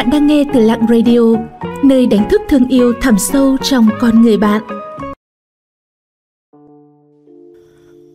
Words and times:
Bạn 0.00 0.10
đang 0.10 0.26
nghe 0.26 0.44
từ 0.54 0.60
Lặng 0.60 0.86
Radio, 0.88 1.20
nơi 1.84 2.06
đánh 2.06 2.28
thức 2.30 2.40
thương 2.48 2.68
yêu 2.68 2.92
thẳm 3.00 3.18
sâu 3.18 3.56
trong 3.62 3.88
con 4.00 4.22
người 4.22 4.36
bạn. 4.36 4.62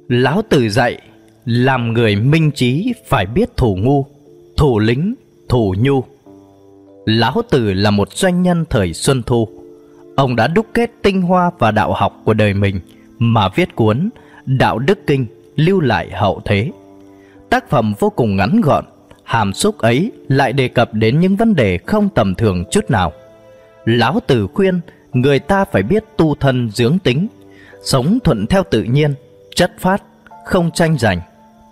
Lão 0.08 0.42
Tử 0.42 0.70
dạy, 0.70 1.02
làm 1.46 1.94
người 1.94 2.16
minh 2.16 2.52
trí 2.52 2.94
phải 3.08 3.26
biết 3.26 3.58
thủ 3.58 3.76
ngu, 3.76 4.06
thủ 4.58 4.80
lĩnh, 4.80 5.16
thủ 5.50 5.76
nhu. 5.80 6.04
Lão 7.06 7.42
Tử 7.50 7.74
là 7.74 7.92
một 7.92 8.14
doanh 8.14 8.42
nhân 8.42 8.66
thời 8.70 8.94
Xuân 8.94 9.22
Thu. 9.26 9.48
Ông 10.16 10.36
đã 10.36 10.48
đúc 10.48 10.66
kết 10.74 10.92
tinh 11.02 11.22
hoa 11.22 11.52
và 11.60 11.72
đạo 11.72 11.94
học 11.94 12.22
của 12.26 12.34
đời 12.34 12.54
mình 12.54 12.80
mà 13.20 13.50
viết 13.56 13.76
cuốn 13.76 14.10
Đạo 14.46 14.80
Đức 14.80 15.00
Kinh 15.08 15.26
lưu 15.56 15.80
lại 15.80 16.10
hậu 16.14 16.42
thế. 16.46 16.72
Tác 17.50 17.70
phẩm 17.70 17.94
vô 18.00 18.10
cùng 18.10 18.36
ngắn 18.36 18.62
gọn, 18.62 18.86
hàm 19.26 19.54
xúc 19.54 19.78
ấy 19.78 20.12
lại 20.28 20.54
đề 20.54 20.68
cập 20.68 20.94
đến 20.94 21.20
những 21.20 21.36
vấn 21.36 21.56
đề 21.56 21.78
không 21.86 22.10
tầm 22.10 22.36
thường 22.36 22.64
chút 22.72 22.92
nào. 22.92 23.12
Lão 23.86 24.20
Tử 24.28 24.48
khuyên 24.54 24.82
người 25.14 25.40
ta 25.40 25.66
phải 25.66 25.84
biết 25.84 26.04
tu 26.18 26.36
thân 26.36 26.70
dưỡng 26.74 27.00
tính, 27.00 27.28
sống 27.84 28.20
thuận 28.24 28.48
theo 28.48 28.64
tự 28.72 28.84
nhiên, 28.84 29.14
chất 29.56 29.72
phát, 29.80 30.04
không 30.46 30.72
tranh 30.72 30.98
giành, 30.98 31.22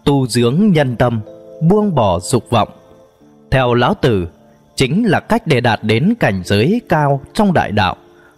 tu 0.04 0.28
dưỡng 0.28 0.72
nhân 0.72 0.96
tâm, 0.96 1.22
buông 1.62 1.96
bỏ 1.96 2.20
dục 2.20 2.50
vọng. 2.50 2.70
Theo 3.52 3.74
Lão 3.74 3.94
Tử, 3.94 4.28
chính 4.76 5.04
là 5.06 5.20
cách 5.20 5.48
để 5.48 5.62
đạt 5.62 5.80
đến 5.84 6.14
cảnh 6.20 6.42
giới 6.46 6.82
cao 6.90 7.22
trong 7.34 7.54
đại 7.54 7.72
đạo. 7.72 7.96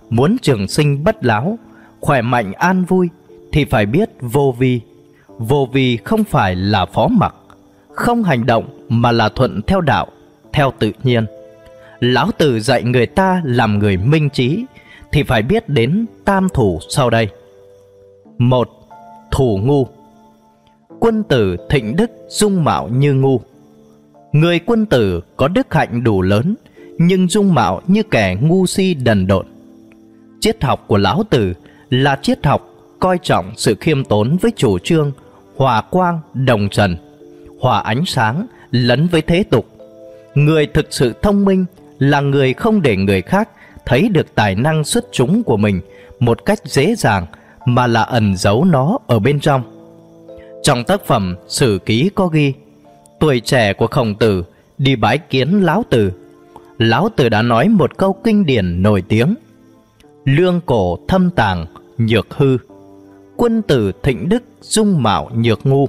Muốn 0.09 0.37
trường 0.41 0.67
sinh 0.67 1.03
bất 1.03 1.25
lão, 1.25 1.59
khỏe 1.99 2.21
mạnh 2.21 2.53
an 2.53 2.85
vui 2.85 3.09
thì 3.51 3.65
phải 3.65 3.85
biết 3.85 4.09
vô 4.21 4.55
vi. 4.59 4.81
Vô 5.27 5.69
vi 5.73 5.97
không 5.97 6.23
phải 6.23 6.55
là 6.55 6.85
phó 6.85 7.07
mặc, 7.07 7.35
không 7.95 8.23
hành 8.23 8.45
động 8.45 8.65
mà 8.89 9.11
là 9.11 9.29
thuận 9.29 9.61
theo 9.67 9.81
đạo, 9.81 10.07
theo 10.53 10.73
tự 10.79 10.91
nhiên. 11.03 11.25
Lão 11.99 12.31
Tử 12.37 12.59
dạy 12.59 12.83
người 12.83 13.05
ta 13.05 13.41
làm 13.45 13.79
người 13.79 13.97
minh 13.97 14.29
trí 14.29 14.65
thì 15.11 15.23
phải 15.23 15.41
biết 15.41 15.69
đến 15.69 16.05
tam 16.25 16.47
thủ 16.53 16.79
sau 16.89 17.09
đây. 17.09 17.29
một 18.37 18.69
Thủ 19.31 19.59
ngu 19.63 19.87
Quân 20.99 21.23
tử 21.23 21.57
thịnh 21.69 21.95
đức 21.95 22.11
dung 22.27 22.63
mạo 22.63 22.87
như 22.87 23.13
ngu 23.13 23.41
Người 24.31 24.59
quân 24.59 24.85
tử 24.85 25.21
có 25.37 25.47
đức 25.47 25.73
hạnh 25.73 26.03
đủ 26.03 26.21
lớn 26.21 26.55
Nhưng 26.97 27.27
dung 27.27 27.53
mạo 27.53 27.81
như 27.87 28.03
kẻ 28.03 28.37
ngu 28.41 28.65
si 28.65 28.93
đần 28.93 29.27
độn 29.27 29.45
Triết 30.39 30.63
học 30.63 30.83
của 30.87 30.97
Lão 30.97 31.23
Tử 31.29 31.53
là 31.89 32.19
triết 32.21 32.45
học 32.45 32.69
coi 32.99 33.17
trọng 33.23 33.51
sự 33.57 33.75
khiêm 33.79 34.03
tốn 34.03 34.37
với 34.41 34.51
chủ 34.55 34.79
trương 34.79 35.11
hòa 35.55 35.81
quang 35.81 36.19
đồng 36.33 36.69
trần 36.69 36.97
hòa 37.65 37.79
ánh 37.79 38.05
sáng, 38.05 38.47
lẫn 38.71 39.07
với 39.07 39.21
thế 39.21 39.43
tục. 39.43 39.65
Người 40.35 40.67
thực 40.67 40.87
sự 40.89 41.13
thông 41.21 41.45
minh 41.45 41.65
là 41.99 42.21
người 42.21 42.53
không 42.53 42.81
để 42.81 42.95
người 42.95 43.21
khác 43.21 43.49
thấy 43.85 44.09
được 44.09 44.35
tài 44.35 44.55
năng 44.55 44.83
xuất 44.83 45.05
chúng 45.11 45.43
của 45.43 45.57
mình 45.57 45.81
một 46.19 46.45
cách 46.45 46.59
dễ 46.65 46.95
dàng 46.95 47.25
mà 47.65 47.87
là 47.87 48.01
ẩn 48.01 48.37
giấu 48.37 48.63
nó 48.65 48.97
ở 49.07 49.19
bên 49.19 49.39
trong. 49.39 49.63
Trong 50.63 50.83
tác 50.83 51.05
phẩm 51.05 51.35
sử 51.47 51.79
ký 51.85 52.09
có 52.15 52.27
ghi, 52.27 52.53
tuổi 53.19 53.39
trẻ 53.39 53.73
của 53.73 53.87
khổng 53.87 54.15
tử 54.15 54.43
đi 54.77 54.95
bái 54.95 55.17
kiến 55.17 55.61
lão 55.63 55.83
tử. 55.89 56.11
Lão 56.77 57.09
tử 57.15 57.29
đã 57.29 57.41
nói 57.41 57.69
một 57.69 57.97
câu 57.97 58.13
kinh 58.23 58.45
điển 58.45 58.83
nổi 58.83 59.03
tiếng. 59.07 59.35
Lương 60.25 60.61
cổ 60.65 60.97
thâm 61.07 61.29
tàng 61.29 61.65
nhược 61.97 62.33
hư, 62.33 62.57
quân 63.37 63.61
tử 63.61 63.91
thịnh 64.03 64.29
đức 64.29 64.43
dung 64.61 65.03
mạo 65.03 65.29
nhược 65.35 65.65
ngu, 65.65 65.87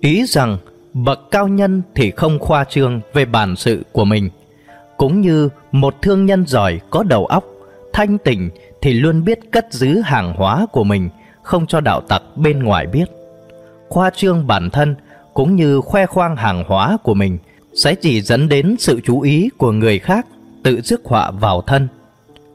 ý 0.00 0.24
rằng 0.26 0.58
bậc 0.92 1.30
cao 1.30 1.48
nhân 1.48 1.82
thì 1.94 2.10
không 2.10 2.38
khoa 2.38 2.64
trương 2.64 3.00
về 3.12 3.24
bản 3.24 3.56
sự 3.56 3.84
của 3.92 4.04
mình. 4.04 4.30
Cũng 4.96 5.20
như 5.20 5.48
một 5.72 5.94
thương 6.02 6.26
nhân 6.26 6.46
giỏi 6.46 6.80
có 6.90 7.02
đầu 7.02 7.26
óc, 7.26 7.44
thanh 7.92 8.18
tỉnh 8.18 8.50
thì 8.80 8.92
luôn 8.92 9.24
biết 9.24 9.38
cất 9.52 9.66
giữ 9.70 10.00
hàng 10.00 10.34
hóa 10.36 10.66
của 10.72 10.84
mình, 10.84 11.08
không 11.42 11.66
cho 11.66 11.80
đạo 11.80 12.00
tặc 12.00 12.22
bên 12.36 12.62
ngoài 12.62 12.86
biết. 12.86 13.04
Khoa 13.88 14.10
trương 14.10 14.46
bản 14.46 14.70
thân 14.70 14.94
cũng 15.34 15.56
như 15.56 15.80
khoe 15.80 16.06
khoang 16.06 16.36
hàng 16.36 16.64
hóa 16.66 16.96
của 17.02 17.14
mình 17.14 17.38
sẽ 17.74 17.94
chỉ 17.94 18.20
dẫn 18.20 18.48
đến 18.48 18.76
sự 18.78 19.00
chú 19.04 19.20
ý 19.20 19.48
của 19.58 19.72
người 19.72 19.98
khác 19.98 20.26
tự 20.62 20.80
rước 20.80 21.00
họa 21.04 21.30
vào 21.30 21.62
thân. 21.62 21.88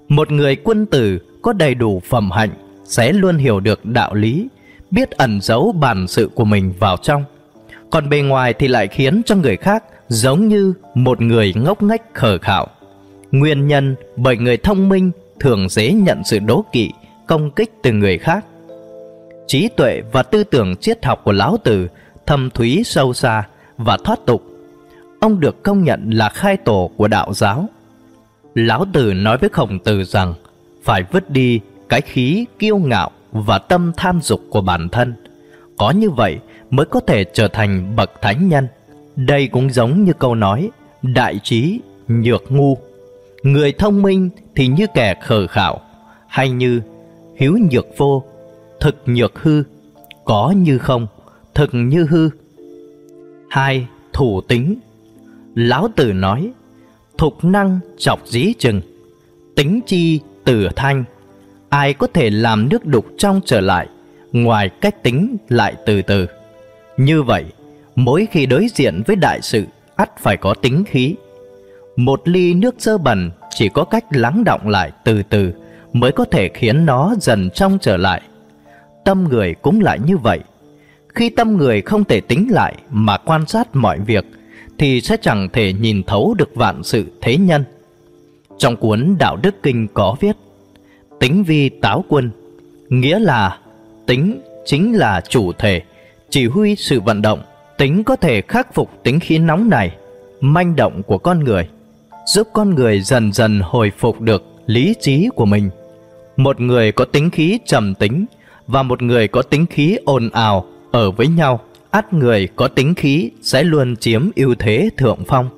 Một 0.07 0.31
người 0.31 0.56
quân 0.56 0.85
tử 0.85 1.19
có 1.41 1.53
đầy 1.53 1.75
đủ 1.75 2.01
phẩm 2.09 2.31
hạnh 2.31 2.50
sẽ 2.85 3.13
luôn 3.13 3.38
hiểu 3.38 3.59
được 3.59 3.85
đạo 3.85 4.13
lý, 4.13 4.47
biết 4.91 5.12
ẩn 5.12 5.41
giấu 5.41 5.72
bản 5.72 6.07
sự 6.07 6.29
của 6.35 6.45
mình 6.45 6.74
vào 6.79 6.97
trong 6.97 7.24
còn 7.90 8.09
bề 8.09 8.22
ngoài 8.22 8.53
thì 8.53 8.68
lại 8.68 8.88
khiến 8.88 9.22
cho 9.25 9.35
người 9.35 9.57
khác 9.57 9.84
giống 10.07 10.47
như 10.47 10.73
một 10.94 11.22
người 11.22 11.53
ngốc 11.56 11.84
nghếch 11.84 12.01
khờ 12.13 12.38
khạo. 12.38 12.68
Nguyên 13.31 13.68
nhân 13.68 13.96
bởi 14.16 14.38
người 14.38 14.57
thông 14.57 14.90
minh 14.90 15.12
thường 15.40 15.69
dễ 15.69 15.94
nhận 15.94 16.22
sự 16.25 16.40
đố 16.40 16.66
kỵ, 16.72 16.91
công 17.28 17.51
kích 17.51 17.72
từ 17.84 17.91
người 17.91 18.18
khác. 18.18 18.45
Trí 19.47 19.69
tuệ 19.69 20.01
và 20.12 20.24
tư 20.24 20.44
tưởng 20.44 20.75
triết 20.75 21.06
học 21.06 21.22
của 21.24 21.31
lão 21.31 21.57
tử 21.63 21.88
thâm 22.25 22.50
thúy 22.50 22.81
sâu 22.85 23.13
xa 23.13 23.44
và 23.78 23.97
thoát 24.03 24.19
tục. 24.25 24.44
Ông 25.19 25.40
được 25.40 25.63
công 25.63 25.84
nhận 25.84 26.09
là 26.09 26.29
khai 26.29 26.57
tổ 26.57 26.91
của 26.97 27.07
đạo 27.07 27.34
giáo. 27.34 27.69
Lão 28.56 28.85
tử 28.94 29.13
nói 29.13 29.38
với 29.38 29.50
khổng 29.50 29.79
tử 29.79 30.03
rằng, 30.03 30.34
phải 30.84 31.03
vứt 31.12 31.29
đi 31.29 31.59
cái 31.90 32.01
khí 32.01 32.45
kiêu 32.59 32.78
ngạo 32.78 33.12
và 33.31 33.57
tâm 33.59 33.91
tham 33.97 34.19
dục 34.22 34.41
của 34.50 34.62
bản 34.62 34.90
thân. 34.90 35.13
Có 35.78 35.91
như 35.91 36.09
vậy 36.09 36.40
mới 36.69 36.85
có 36.85 36.99
thể 36.99 37.23
trở 37.33 37.47
thành 37.47 37.95
bậc 37.95 38.11
thánh 38.21 38.47
nhân. 38.47 38.67
Đây 39.15 39.47
cũng 39.47 39.73
giống 39.73 40.03
như 40.03 40.13
câu 40.19 40.35
nói, 40.35 40.69
đại 41.01 41.39
trí 41.43 41.79
nhược 42.07 42.51
ngu. 42.51 42.77
Người 43.43 43.71
thông 43.71 44.01
minh 44.01 44.29
thì 44.55 44.67
như 44.67 44.85
kẻ 44.93 45.15
khờ 45.23 45.47
khạo, 45.47 45.81
hay 46.27 46.49
như, 46.49 46.81
hiếu 47.35 47.57
nhược 47.71 47.87
vô, 47.97 48.23
thực 48.79 48.95
nhược 49.05 49.39
hư, 49.39 49.63
có 50.25 50.53
như 50.57 50.77
không, 50.77 51.07
thực 51.53 51.69
như 51.73 52.05
hư. 52.05 52.29
Hai, 53.49 53.87
thủ 54.13 54.41
tính. 54.41 54.75
Lão 55.55 55.87
tử 55.95 56.13
nói, 56.13 56.51
thục 57.17 57.43
năng 57.43 57.79
chọc 57.97 58.19
dí 58.25 58.53
chừng, 58.59 58.81
tính 59.55 59.79
chi 59.85 60.19
tử 60.43 60.67
thanh, 60.75 61.03
ai 61.69 61.93
có 61.93 62.07
thể 62.13 62.29
làm 62.29 62.69
nước 62.69 62.85
đục 62.85 63.05
trong 63.17 63.41
trở 63.45 63.61
lại, 63.61 63.87
ngoài 64.31 64.69
cách 64.69 65.03
tính 65.03 65.37
lại 65.49 65.75
từ 65.85 66.01
từ 66.01 66.27
như 66.97 67.23
vậy, 67.23 67.45
mỗi 67.95 68.28
khi 68.31 68.45
đối 68.45 68.67
diện 68.67 69.03
với 69.07 69.16
đại 69.16 69.39
sự, 69.41 69.66
ắt 69.95 70.09
phải 70.19 70.38
có 70.38 70.53
tính 70.53 70.83
khí. 70.88 71.16
Một 71.95 72.22
ly 72.25 72.53
nước 72.53 72.75
sơ 72.78 72.97
bẩn 72.97 73.31
chỉ 73.50 73.69
có 73.69 73.83
cách 73.83 74.06
lắng 74.09 74.44
động 74.44 74.69
lại 74.69 74.91
từ 75.03 75.23
từ 75.23 75.53
mới 75.94 76.11
có 76.11 76.25
thể 76.25 76.50
khiến 76.53 76.85
nó 76.85 77.16
dần 77.22 77.50
trong 77.50 77.78
trở 77.81 77.97
lại. 77.97 78.22
Tâm 79.06 79.23
người 79.23 79.56
cũng 79.61 79.81
lại 79.81 80.00
như 80.06 80.17
vậy. 80.17 80.39
Khi 81.07 81.29
tâm 81.29 81.57
người 81.57 81.81
không 81.81 82.03
thể 82.03 82.22
tính 82.22 82.47
lại 82.51 82.75
mà 82.89 83.17
quan 83.17 83.45
sát 83.45 83.75
mọi 83.75 84.00
việc, 84.00 84.25
thì 84.77 85.01
sẽ 85.01 85.17
chẳng 85.22 85.50
thể 85.53 85.73
nhìn 85.73 86.03
thấu 86.03 86.35
được 86.38 86.56
vạn 86.56 86.83
sự 86.83 87.06
thế 87.22 87.38
nhân. 87.38 87.63
Trong 88.57 88.75
cuốn 88.75 89.16
đạo 89.19 89.38
đức 89.44 89.56
kinh 89.63 89.88
có 89.94 90.16
viết, 90.19 90.35
tính 91.19 91.44
vi 91.44 91.69
táo 91.69 92.03
quân, 92.09 92.31
nghĩa 92.89 93.19
là 93.19 93.57
tính 94.06 94.41
chính 94.66 94.97
là 94.97 95.22
chủ 95.29 95.51
thể 95.51 95.81
chỉ 96.35 96.47
huy 96.47 96.75
sự 96.75 97.00
vận 97.00 97.22
động, 97.22 97.41
tính 97.78 98.03
có 98.03 98.16
thể 98.16 98.41
khắc 98.41 98.73
phục 98.73 99.03
tính 99.03 99.19
khí 99.19 99.38
nóng 99.38 99.69
này, 99.69 99.96
manh 100.41 100.75
động 100.75 101.03
của 101.03 101.18
con 101.18 101.44
người, 101.44 101.68
giúp 102.25 102.47
con 102.53 102.75
người 102.75 103.01
dần 103.01 103.34
dần 103.34 103.59
hồi 103.63 103.91
phục 103.97 104.22
được 104.22 104.44
lý 104.66 104.95
trí 105.01 105.29
của 105.35 105.45
mình. 105.45 105.69
Một 106.38 106.62
người 106.62 106.91
có 106.91 107.06
tính 107.06 107.29
khí 107.29 107.59
trầm 107.66 107.94
tính 107.94 108.25
và 108.68 108.84
một 108.84 109.01
người 109.01 109.27
có 109.27 109.42
tính 109.42 109.65
khí 109.65 109.98
ồn 110.06 110.30
ào 110.30 110.65
ở 110.92 111.12
với 111.12 111.27
nhau, 111.27 111.59
ắt 111.92 112.13
người 112.13 112.48
có 112.56 112.68
tính 112.68 112.95
khí 112.95 113.31
sẽ 113.42 113.63
luôn 113.63 113.95
chiếm 113.95 114.30
ưu 114.36 114.56
thế 114.59 114.89
thượng 114.98 115.19
phong. 115.27 115.50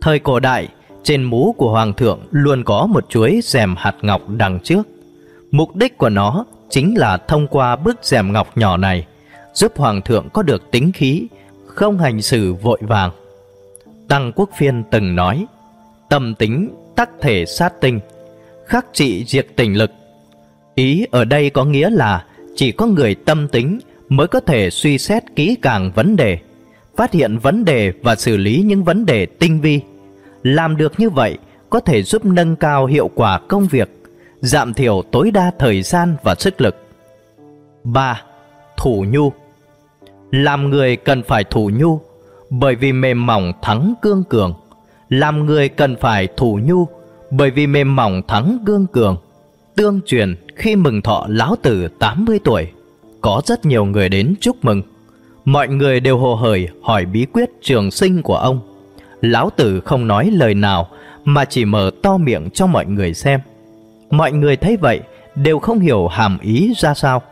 Thời 0.00 0.18
cổ 0.18 0.40
đại, 0.40 0.68
trên 1.02 1.22
mũ 1.22 1.54
của 1.58 1.70
hoàng 1.70 1.92
thượng 1.92 2.20
luôn 2.30 2.64
có 2.64 2.86
một 2.86 3.04
chuỗi 3.08 3.40
rèm 3.42 3.74
hạt 3.78 3.94
ngọc 4.02 4.22
đằng 4.28 4.58
trước. 4.60 4.82
Mục 5.50 5.76
đích 5.76 5.98
của 5.98 6.08
nó 6.08 6.44
chính 6.70 6.98
là 6.98 7.16
thông 7.16 7.46
qua 7.46 7.76
bức 7.76 7.96
rèm 8.02 8.32
ngọc 8.32 8.56
nhỏ 8.56 8.76
này 8.76 9.06
giúp 9.54 9.72
hoàng 9.76 10.02
thượng 10.02 10.28
có 10.32 10.42
được 10.42 10.70
tính 10.70 10.92
khí, 10.92 11.26
không 11.66 11.98
hành 11.98 12.22
xử 12.22 12.54
vội 12.54 12.78
vàng. 12.82 13.10
Tăng 14.08 14.32
quốc 14.36 14.50
phiên 14.56 14.84
từng 14.90 15.16
nói, 15.16 15.46
tâm 16.08 16.34
tính 16.34 16.70
tắc 16.96 17.10
thể 17.20 17.46
sát 17.46 17.80
tinh, 17.80 18.00
khắc 18.66 18.86
trị 18.92 19.24
diệt 19.24 19.46
tình 19.56 19.78
lực. 19.78 19.90
Ý 20.74 21.06
ở 21.10 21.24
đây 21.24 21.50
có 21.50 21.64
nghĩa 21.64 21.90
là 21.90 22.24
chỉ 22.56 22.72
có 22.72 22.86
người 22.86 23.14
tâm 23.14 23.48
tính 23.48 23.78
mới 24.08 24.26
có 24.26 24.40
thể 24.40 24.70
suy 24.70 24.98
xét 24.98 25.22
kỹ 25.36 25.56
càng 25.62 25.92
vấn 25.94 26.16
đề, 26.16 26.38
phát 26.96 27.12
hiện 27.12 27.38
vấn 27.38 27.64
đề 27.64 27.92
và 28.02 28.16
xử 28.16 28.36
lý 28.36 28.62
những 28.66 28.84
vấn 28.84 29.06
đề 29.06 29.26
tinh 29.26 29.60
vi. 29.60 29.80
Làm 30.42 30.76
được 30.76 31.00
như 31.00 31.10
vậy 31.10 31.38
có 31.70 31.80
thể 31.80 32.02
giúp 32.02 32.24
nâng 32.24 32.56
cao 32.56 32.86
hiệu 32.86 33.10
quả 33.14 33.40
công 33.48 33.66
việc, 33.66 33.90
giảm 34.40 34.74
thiểu 34.74 35.02
tối 35.12 35.30
đa 35.30 35.52
thời 35.58 35.82
gian 35.82 36.16
và 36.22 36.34
sức 36.34 36.60
lực. 36.60 36.76
3. 37.84 38.22
Thủ 38.76 39.04
nhu 39.08 39.32
làm 40.30 40.70
người 40.70 40.96
cần 40.96 41.22
phải 41.22 41.44
thủ 41.44 41.70
nhu, 41.74 42.00
bởi 42.50 42.74
vì 42.74 42.92
mềm 42.92 43.26
mỏng 43.26 43.52
thắng 43.62 43.94
cương 44.02 44.24
cường. 44.24 44.54
Làm 45.08 45.46
người 45.46 45.68
cần 45.68 45.96
phải 45.96 46.28
thủ 46.36 46.58
nhu, 46.64 46.86
Bởi 47.30 47.50
vì 47.50 47.66
mềm 47.66 47.96
mỏng 47.96 48.22
thắng 48.28 48.58
cương 48.66 48.86
cường. 48.86 49.16
Tương 49.76 50.00
truyền, 50.06 50.36
khi 50.56 50.76
mừng 50.76 51.02
thọ 51.02 51.26
lão 51.28 51.56
tử 51.62 51.88
80 51.98 52.38
tuổi, 52.44 52.68
Có 53.20 53.42
rất 53.44 53.66
nhiều 53.66 53.84
người 53.84 54.08
đến 54.08 54.34
chúc 54.40 54.64
mừng. 54.64 54.82
Mọi 55.44 55.68
người 55.68 56.00
đều 56.00 56.18
hồ 56.18 56.34
hởi 56.34 56.68
hỏi 56.82 57.04
bí 57.04 57.26
quyết 57.32 57.50
trường 57.62 57.90
sinh 57.90 58.22
của 58.22 58.36
ông. 58.36 58.60
Lão 59.20 59.50
tử 59.50 59.80
không 59.80 60.06
nói 60.06 60.30
lời 60.30 60.54
nào, 60.54 60.88
Mà 61.24 61.44
chỉ 61.44 61.64
mở 61.64 61.90
to 62.02 62.16
miệng 62.16 62.50
cho 62.50 62.66
mọi 62.66 62.86
người 62.86 63.14
xem. 63.14 63.40
Mọi 64.10 64.32
người 64.32 64.56
thấy 64.56 64.76
vậy, 64.76 65.00
Đều 65.34 65.58
không 65.58 65.78
hiểu 65.78 66.06
hàm 66.06 66.38
ý 66.38 66.72
ra 66.76 66.94
sao. 66.94 67.22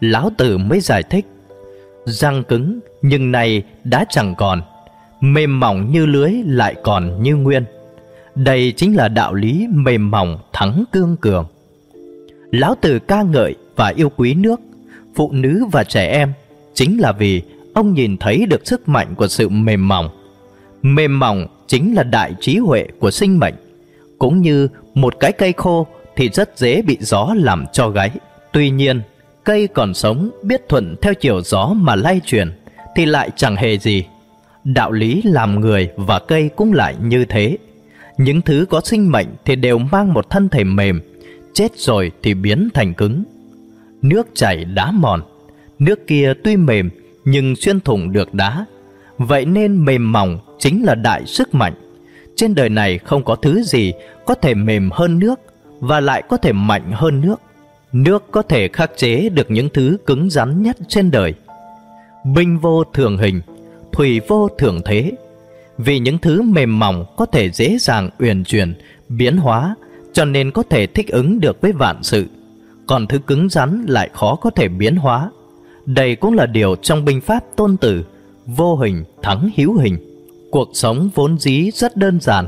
Lão 0.00 0.30
tử 0.38 0.58
mới 0.58 0.80
giải 0.80 1.02
thích. 1.02 1.26
Răng 2.04 2.44
cứng, 2.44 2.80
nhưng 3.02 3.32
nay 3.32 3.62
đã 3.84 4.04
chẳng 4.10 4.34
còn. 4.34 4.62
Mềm 5.20 5.60
mỏng 5.60 5.90
như 5.92 6.06
lưới 6.06 6.32
lại 6.46 6.74
còn 6.82 7.22
như 7.22 7.36
nguyên. 7.36 7.64
Đây 8.34 8.72
chính 8.76 8.96
là 8.96 9.08
đạo 9.08 9.34
lý 9.34 9.66
mềm 9.70 10.10
mỏng 10.10 10.38
thắng 10.52 10.84
cương 10.92 11.16
cường. 11.16 11.46
Lão 12.50 12.74
Tử 12.80 12.98
ca 12.98 13.22
ngợi 13.22 13.54
và 13.76 13.88
yêu 13.88 14.08
quý 14.16 14.34
nước, 14.34 14.60
Phụ 15.14 15.32
nữ 15.32 15.64
và 15.72 15.84
trẻ 15.84 16.06
em, 16.06 16.32
Chính 16.74 17.00
là 17.00 17.12
vì 17.12 17.42
ông 17.74 17.94
nhìn 17.94 18.16
thấy 18.16 18.46
được 18.46 18.66
sức 18.66 18.88
mạnh 18.88 19.14
của 19.14 19.28
sự 19.28 19.48
mềm 19.48 19.88
mỏng. 19.88 20.08
Mềm 20.82 21.18
mỏng 21.18 21.46
chính 21.66 21.94
là 21.94 22.02
đại 22.02 22.34
trí 22.40 22.56
huệ 22.56 22.86
của 22.98 23.10
sinh 23.10 23.38
mệnh. 23.38 23.54
Cũng 24.18 24.40
như 24.40 24.68
một 24.94 25.14
cái 25.20 25.32
cây 25.32 25.52
khô 25.56 25.86
thì 26.16 26.28
rất 26.28 26.58
dễ 26.58 26.82
bị 26.82 26.98
gió 27.00 27.34
làm 27.36 27.64
cho 27.72 27.88
gáy. 27.88 28.10
Tuy 28.52 28.70
nhiên 28.70 29.02
cây 29.44 29.66
còn 29.66 29.94
sống 29.94 30.30
biết 30.42 30.68
thuận 30.68 30.96
theo 31.02 31.14
chiều 31.14 31.40
gió 31.40 31.66
mà 31.66 31.96
lay 31.96 32.20
chuyển 32.24 32.52
thì 32.96 33.06
lại 33.06 33.30
chẳng 33.36 33.56
hề 33.56 33.78
gì. 33.78 34.04
Đạo 34.64 34.92
lý 34.92 35.22
làm 35.24 35.60
người 35.60 35.90
và 35.96 36.18
cây 36.18 36.50
cũng 36.56 36.72
lại 36.72 36.94
như 37.02 37.24
thế. 37.24 37.58
Những 38.18 38.42
thứ 38.42 38.66
có 38.70 38.80
sinh 38.80 39.10
mệnh 39.10 39.26
thì 39.44 39.56
đều 39.56 39.78
mang 39.78 40.14
một 40.14 40.30
thân 40.30 40.48
thể 40.48 40.64
mềm, 40.64 41.00
chết 41.54 41.72
rồi 41.76 42.12
thì 42.22 42.34
biến 42.34 42.68
thành 42.74 42.94
cứng. 42.94 43.24
Nước 44.02 44.26
chảy 44.34 44.64
đá 44.64 44.90
mòn, 44.90 45.22
nước 45.78 46.06
kia 46.06 46.32
tuy 46.44 46.56
mềm 46.56 46.90
nhưng 47.24 47.56
xuyên 47.56 47.80
thủng 47.80 48.12
được 48.12 48.34
đá. 48.34 48.64
Vậy 49.18 49.44
nên 49.44 49.84
mềm 49.84 50.12
mỏng 50.12 50.38
chính 50.58 50.84
là 50.84 50.94
đại 50.94 51.26
sức 51.26 51.54
mạnh. 51.54 51.74
Trên 52.36 52.54
đời 52.54 52.68
này 52.68 52.98
không 52.98 53.24
có 53.24 53.36
thứ 53.36 53.62
gì 53.62 53.92
có 54.26 54.34
thể 54.34 54.54
mềm 54.54 54.90
hơn 54.90 55.18
nước 55.18 55.40
và 55.80 56.00
lại 56.00 56.22
có 56.28 56.36
thể 56.36 56.52
mạnh 56.52 56.92
hơn 56.92 57.20
nước. 57.20 57.40
Nước 57.92 58.30
có 58.30 58.42
thể 58.42 58.68
khắc 58.68 58.96
chế 58.96 59.28
được 59.28 59.50
những 59.50 59.68
thứ 59.74 59.96
cứng 60.06 60.30
rắn 60.30 60.62
nhất 60.62 60.76
trên 60.88 61.10
đời. 61.10 61.34
Binh 62.34 62.58
vô 62.58 62.84
thường 62.84 63.18
hình, 63.18 63.40
thủy 63.92 64.20
vô 64.28 64.48
thường 64.58 64.80
thế. 64.84 65.12
Vì 65.78 65.98
những 65.98 66.18
thứ 66.18 66.42
mềm 66.42 66.78
mỏng 66.78 67.04
có 67.16 67.26
thể 67.26 67.50
dễ 67.50 67.78
dàng 67.78 68.10
uyển 68.18 68.44
chuyển, 68.44 68.74
biến 69.08 69.36
hóa, 69.36 69.74
cho 70.12 70.24
nên 70.24 70.50
có 70.50 70.62
thể 70.62 70.86
thích 70.86 71.08
ứng 71.08 71.40
được 71.40 71.60
với 71.60 71.72
vạn 71.72 72.02
sự. 72.02 72.26
Còn 72.86 73.06
thứ 73.06 73.18
cứng 73.18 73.48
rắn 73.48 73.84
lại 73.88 74.10
khó 74.12 74.34
có 74.34 74.50
thể 74.50 74.68
biến 74.68 74.96
hóa. 74.96 75.30
Đây 75.86 76.16
cũng 76.16 76.34
là 76.34 76.46
điều 76.46 76.76
trong 76.76 77.04
binh 77.04 77.20
pháp 77.20 77.44
tôn 77.56 77.76
tử, 77.76 78.04
vô 78.46 78.76
hình 78.76 79.04
thắng 79.22 79.50
hữu 79.56 79.78
hình. 79.78 79.98
Cuộc 80.50 80.70
sống 80.72 81.10
vốn 81.14 81.38
dĩ 81.38 81.70
rất 81.70 81.96
đơn 81.96 82.20
giản. 82.20 82.46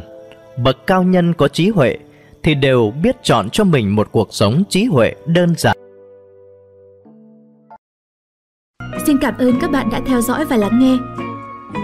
Bậc 0.57 0.87
cao 0.87 1.03
nhân 1.03 1.35
có 1.35 1.49
trí 1.49 1.69
huệ 1.69 1.97
thì 2.43 2.55
đều 2.55 2.93
biết 3.03 3.17
chọn 3.23 3.51
cho 3.51 3.65
mình 3.65 3.97
một 3.97 4.09
cuộc 4.13 4.29
sống 4.31 4.63
trí 4.69 4.85
huệ 4.85 5.15
đơn 5.27 5.55
giản. 5.57 5.77
Xin 9.07 9.19
cảm 9.21 9.35
ơn 9.39 9.53
các 9.61 9.71
bạn 9.71 9.91
đã 9.91 10.01
theo 10.07 10.21
dõi 10.21 10.45
và 10.45 10.57
lắng 10.57 10.79
nghe. 10.79 10.97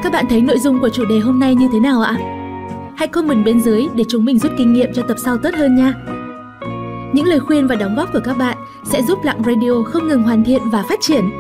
Các 0.03 0.13
bạn 0.13 0.25
thấy 0.31 0.41
nội 0.41 0.59
dung 0.59 0.81
của 0.81 0.89
chủ 0.89 1.05
đề 1.05 1.19
hôm 1.19 1.41
nay 1.41 1.55
như 1.55 1.69
thế 1.73 1.81
nào 1.81 2.01
ạ? 2.01 2.17
Hãy 2.97 3.09
comment 3.09 3.45
bên 3.45 3.61
dưới 3.61 3.87
để 3.95 4.05
chúng 4.09 4.25
mình 4.25 4.39
rút 4.39 4.53
kinh 4.59 4.73
nghiệm 4.73 4.93
cho 4.95 5.03
tập 5.03 5.17
sau 5.25 5.39
tốt 5.39 5.51
hơn 5.55 5.77
nha. 5.77 5.95
Những 7.13 7.27
lời 7.27 7.41
khuyên 7.41 7.67
và 7.67 7.75
đóng 7.75 7.95
góp 7.97 8.13
của 8.13 8.21
các 8.25 8.39
bạn 8.39 8.57
sẽ 8.85 9.03
giúp 9.03 9.19
Lặng 9.25 9.43
Radio 9.47 9.83
không 9.87 10.09
ngừng 10.09 10.23
hoàn 10.23 10.45
thiện 10.45 10.63
và 10.73 10.85
phát 10.89 10.99
triển. 11.01 11.31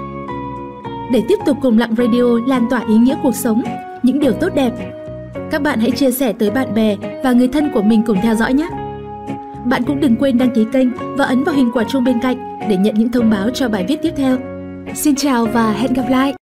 Để 1.13 1.23
tiếp 1.29 1.39
tục 1.47 1.57
cùng 1.63 1.79
Lặng 1.79 1.95
Radio 1.99 2.25
lan 2.47 2.67
tỏa 2.71 2.85
ý 2.89 2.97
nghĩa 2.97 3.17
cuộc 3.23 3.35
sống, 3.35 3.63
những 4.03 4.19
điều 4.19 4.33
tốt 4.33 4.49
đẹp, 4.55 4.73
các 5.51 5.63
bạn 5.63 5.81
hãy 5.81 5.91
chia 5.91 6.11
sẻ 6.11 6.33
tới 6.33 6.51
bạn 6.51 6.75
bè 6.75 6.97
và 7.25 7.33
người 7.33 7.49
thân 7.49 7.71
của 7.75 7.83
mình 7.83 8.03
cùng 8.07 8.19
theo 8.23 8.35
dõi 8.35 8.53
nhé. 8.53 8.69
Bạn 9.69 9.83
cũng 9.87 10.01
đừng 10.01 10.17
quên 10.17 10.39
đăng 10.39 10.51
ký 10.51 10.67
kênh 10.73 10.89
và 11.17 11.25
ấn 11.25 11.45
vào 11.45 11.55
hình 11.55 11.71
quả 11.75 11.85
chuông 11.85 12.05
bên 12.05 12.21
cạnh 12.23 12.59
để 12.69 12.77
nhận 12.77 12.95
những 12.95 13.13
thông 13.13 13.31
báo 13.31 13.51
cho 13.51 13.69
bài 13.69 13.85
viết 13.89 13.97
tiếp 14.03 14.13
theo. 14.17 14.37
Xin 14.95 15.15
chào 15.15 15.47
và 15.47 15.73
hẹn 15.73 15.93
gặp 15.93 16.05
lại! 16.11 16.38